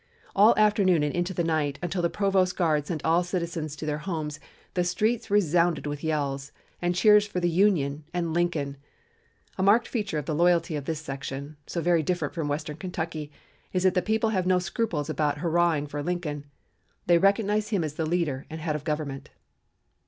All 0.35 0.55
afternoon 0.57 1.03
and 1.03 1.13
into 1.13 1.31
the 1.31 1.43
night 1.43 1.77
until 1.83 2.01
the 2.01 2.09
provost 2.09 2.57
guard 2.57 2.87
sent 2.87 3.05
all 3.05 3.21
citizens 3.23 3.75
to 3.75 3.85
their 3.85 3.99
homes 3.99 4.39
the 4.73 4.83
streets 4.83 5.29
resounded 5.29 5.85
with 5.85 6.03
yells, 6.03 6.51
and 6.81 6.95
cheers 6.95 7.27
for 7.27 7.39
the 7.39 7.47
'Union' 7.47 8.03
and 8.11 8.33
'Lincoln.' 8.33 8.77
A 9.59 9.61
marked 9.61 9.87
feature 9.87 10.17
of 10.17 10.25
the 10.25 10.33
loyalty 10.33 10.75
of 10.75 10.85
this 10.85 10.99
section 11.01 11.55
(so 11.67 11.83
different 12.01 12.33
from 12.33 12.47
western 12.47 12.77
Kentucky) 12.77 13.31
is 13.73 13.83
that 13.83 13.93
the 13.93 14.01
people 14.01 14.31
have 14.31 14.47
no 14.47 14.57
scruples 14.57 15.07
about 15.07 15.37
hurrahing 15.37 15.85
for 15.85 16.01
Lincoln, 16.01 16.47
they 17.05 17.19
recognize 17.19 17.69
him 17.69 17.83
as 17.83 17.93
the 17.93 18.05
leader 18.07 18.47
and 18.49 18.59
head 18.59 18.75
of 18.75 18.81
the 18.81 18.87
Government. 18.87 19.29